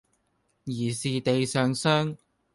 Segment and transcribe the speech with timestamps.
[0.63, 2.17] 疑是地上霜